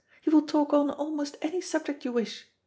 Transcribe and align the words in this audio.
He 0.19 0.31
will 0.31 0.41
talk 0.41 0.73
on 0.73 0.89
almost 0.89 1.37
any 1.43 1.61
subject 1.61 2.05
you 2.05 2.11
wish. 2.11 2.47